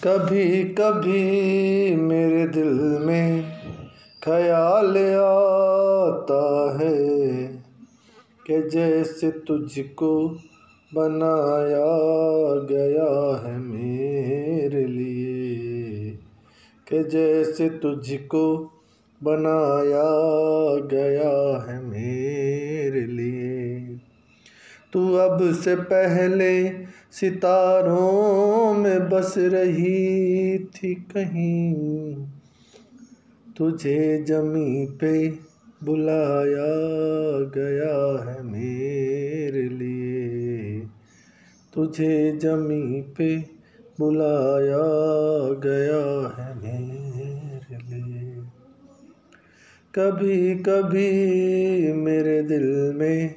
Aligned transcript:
کبھی 0.00 0.74
کبھی 0.74 1.96
میرے 1.96 2.46
دل 2.46 2.74
میں 3.04 3.42
خیال 4.20 4.96
آتا 5.18 6.44
ہے 6.80 7.46
کہ 8.44 8.60
جیسے 8.62 9.30
تجھ 9.30 9.78
کو 9.94 10.34
بنایا 10.94 11.86
گیا 12.68 13.10
ہے 13.44 13.56
میرے 13.58 14.86
لیے، 14.86 16.12
کہ 16.84 17.02
جیسے 17.02 17.68
تجھ 17.68 18.12
کو 18.28 18.68
بنایا 19.22 20.08
سے 25.52 25.76
پہلے 25.76 26.68
ستاروں 27.12 28.74
میں 28.74 28.98
بس 29.10 29.36
رہی 29.36 30.58
تھی 30.58 30.94
کہیں۔ 30.94 32.14
تجھے 33.54 34.22
جمی 34.26 34.86
پہ 34.86 35.30
بلایا 35.82 36.74
گیا 37.54 38.16
ہے 38.26 38.42
میرے 38.42 39.68
لیے۔ 39.68 40.80
تجھے 41.70 42.32
جمی 42.32 43.02
پہ 43.02 43.38
بلایا 43.98 44.86
گیا 45.64 46.28
ہے 46.38 46.52
میرے 46.54 47.76
لیے۔ 47.88 48.34
کبھی 49.90 50.58
کبھی 50.64 51.12
میرے 51.92 52.42
دل 52.42 52.92
میں 52.92 53.28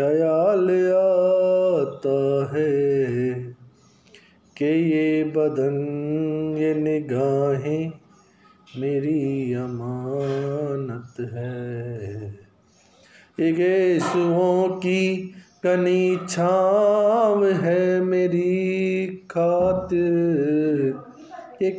خیال 0.00 0.70
آتا 0.96 2.46
ہے 2.52 3.32
کہ 4.54 4.64
یہ 4.64 5.24
بدن، 5.24 5.76
یہ 6.58 6.74
نگاہیں 6.74 7.90
میری 8.78 9.54
امانت 9.54 11.20
ہے۔ 11.34 11.98
یہ 13.38 13.52
کی 14.82 15.30
کنی 15.62 16.16
چھاو 16.28 17.44
ہے 17.62 18.00
میری 18.00 19.08
خاطر۔ 19.28 20.90
یہ 21.60 21.70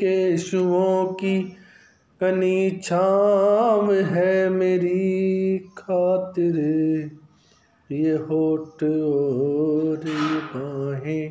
کی 1.19 1.49
کنی 2.19 2.69
چھاو 2.69 3.91
ہے 4.15 4.49
میری 4.49 5.57
خاطر۔ 5.75 6.59
یہ 7.91 8.13
ہوٹ 8.13 8.83
اور 8.83 10.05
یہ 10.05 10.39
باہیں 10.53 11.29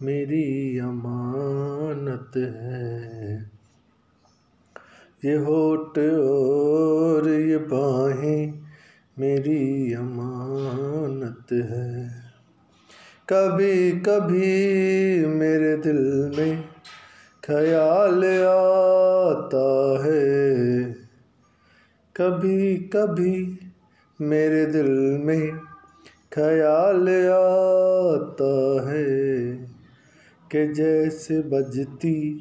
میری 0.00 0.80
امانت 0.80 2.36
ہے۔ 2.36 3.38
یہ 5.22 5.36
ہوٹ 5.36 5.98
اور 5.98 7.30
یہ 7.30 7.58
باہیں 7.58 8.60
میری 9.16 9.94
امانت 9.94 11.52
ہے۔ 11.52 12.06
کبھی 13.26 13.92
کبھی 14.04 14.76
میرے 15.26 15.76
دل 15.76 16.30
میں 16.36 16.62
خیال 17.46 18.24
آتا 18.46 20.04
ہے۔ 20.04 20.48
کبھی 22.12 22.76
کبھی 22.76 23.56
میرے 24.20 24.66
دل 24.66 25.20
میں 25.24 25.50
خیال 26.30 27.08
آتا 27.32 28.90
ہے 28.90 29.56
کہ 30.48 30.66
جیسے 30.66 31.42
بجتی 31.42 32.38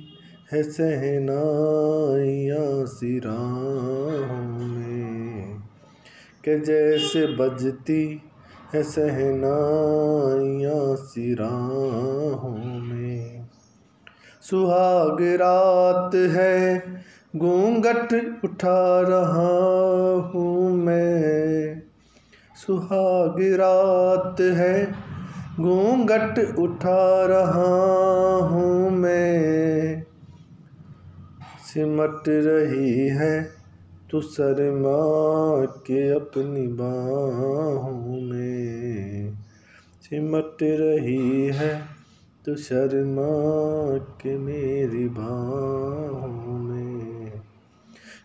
ہے 0.54 0.64
شہنائیاں 0.64 2.86
سی 2.86 3.20
میں، 4.60 5.58
کہ 6.42 6.58
جیسے 6.58 7.28
بجتی 7.28 8.18
ہے 8.74 8.82
شہنائیاں 8.96 11.14
سی 11.14 11.36
میں۔ 12.84 13.42
سہاگ 14.42 15.22
رات 15.22 16.16
ہے 16.16 16.80
گھونگھٹ 17.38 18.14
اٹھا 18.44 19.02
رہا 19.02 19.50
ہوں 20.34 20.78
میں۔ 20.78 21.76
سہاگ 22.68 23.40
رات 23.42 24.42
ہے 24.42 24.86
گھونگھٹ 25.58 26.40
اٹھا 26.58 27.28
رہا 27.28 28.38
ہوں 28.42 28.90
میں۔ 28.90 29.96
سمٹ 31.74 32.28
رہی 32.28 33.10
ہے 33.10 33.44
تو 34.12 34.22
سرما 34.22 35.66
کے 35.66 36.14
اپنی 36.14 36.68
باہوں 36.68 38.22
میں۔ 38.22 39.32
سمٹ 40.10 40.64
رہی 40.64 41.50
ہے 41.50 41.80
تو 42.44 42.56
شرما 42.56 43.98
کے 44.18 44.38
میری 44.38 45.08
باہوں 45.10 46.60
میں۔ 46.60 46.79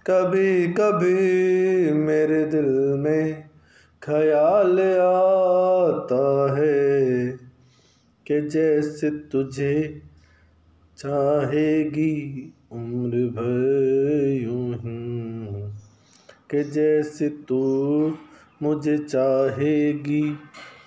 کبھی 0.07 0.73
کبھی 0.73 1.93
میرے 1.93 2.45
دل 2.45 2.69
میں 2.99 3.33
خیال 4.01 4.81
آتا 5.01 6.57
ہے 6.57 7.33
کہ 8.27 8.41
جیسے 8.41 9.11
تجھے 9.33 9.77
چاہے 10.97 11.73
گی 11.95 12.51
عمر 12.71 13.15
بھر 13.35 14.27
یوں 14.27 14.75
ہی، 14.75 14.99
کہ 16.49 16.63
جیسے 16.63 17.29
تو 17.49 17.63
مجھے 18.61 18.97
چاہے 18.97 19.93
گی 20.07 20.23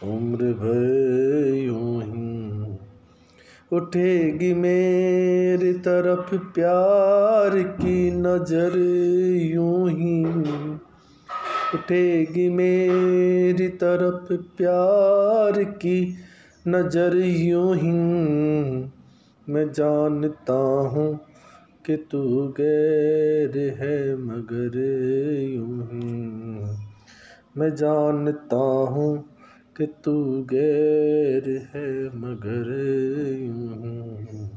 عمر 0.02 0.44
بھر 0.54 1.54
یوں 1.54 2.02
ہی۔ 2.02 2.27
اٹھے 3.72 4.34
گی 4.40 4.54
میری 4.54 5.74
طرف 5.74 6.34
پیار 6.54 7.52
کی 7.82 8.10
نظر 8.10 8.76
یوں 9.42 9.90
ہی۔ 9.90 10.24
اٹھے 11.74 12.26
گی 12.36 12.50
میری 12.50 13.68
طرف 13.68 14.32
پیار 14.58 15.64
کی 15.80 16.14
نظر 16.66 17.16
یوں 17.16 17.76
ہی۔ 17.76 17.92
میں 19.48 19.66
جانتا 19.76 20.60
ہوں 20.92 21.14
کہ 21.84 21.98
تو 22.10 22.52
غیر 22.58 23.58
ہے 23.80 24.16
مگر 24.16 24.76
یوں 25.40 25.82
ہی۔ 25.94 26.28
میں 27.56 27.70
جانتا 27.70 28.66
ہوں 28.90 29.37
کہ 29.78 29.86
تو 30.02 30.46
غیر 30.52 31.48
ہے 31.76 32.08
مگر 32.14 32.68
یوں۔ 33.38 34.48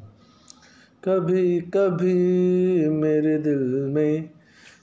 کبھی 1.01 1.61
کبھی 1.61 2.89
میرے 2.89 3.39
دل 3.39 3.87
میں 3.87 4.19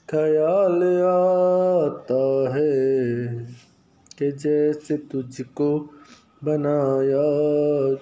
خیال 0.06 0.82
آتا 1.02 2.54
ہے 2.54 3.28
کہ 4.18 4.30
جیسے 4.30 4.96
تجھ 4.96 5.42
کو 5.54 5.86
بنایا 6.44 7.26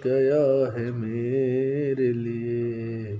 گیا 0.04 0.74
ہے 0.78 0.90
میرے 0.90 2.12
لیے۔ 2.12 3.16